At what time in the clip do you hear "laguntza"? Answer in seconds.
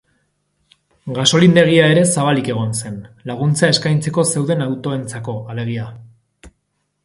3.33-3.71